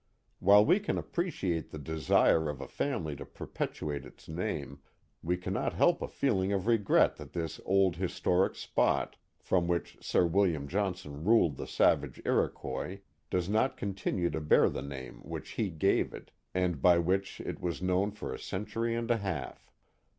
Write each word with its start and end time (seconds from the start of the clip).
While 0.39 0.65
we 0.65 0.79
can 0.79 0.97
appreciate 0.97 1.69
the 1.69 1.77
desire 1.77 2.49
of 2.49 2.59
a 2.59 2.67
family 2.67 3.15
to 3.17 3.23
per 3.23 3.45
petuate 3.45 4.03
its 4.03 4.27
name, 4.27 4.79
we 5.21 5.37
cannot 5.37 5.73
help 5.73 6.01
a 6.01 6.07
feeling 6.07 6.51
of 6.51 6.65
regret 6.65 7.17
that 7.17 7.33
this 7.33 7.61
old: 7.65 7.97
historic 7.97 8.55
spot, 8.55 9.15
from 9.37 9.67
which 9.67 9.99
Sir 10.03 10.25
William 10.25 10.67
Johnson 10.67 11.23
ruled 11.23 11.57
the 11.57 11.67
savage 11.67 12.19
Iroquois, 12.25 13.01
does 13.29 13.47
not 13.47 13.77
continue 13.77 14.31
to 14.31 14.41
bear 14.41 14.71
the 14.71 14.81
name 14.81 15.19
which 15.21 15.51
he 15.51 15.69
gave 15.69 16.15
it, 16.15 16.31
and 16.51 16.81
by 16.81 16.97
which 16.97 17.39
it 17.39 17.59
was 17.61 17.79
known 17.79 18.09
for 18.09 18.33
a 18.33 18.39
century 18.39 18.95
and 18.95 19.11
a 19.11 19.17
half. 19.17 19.71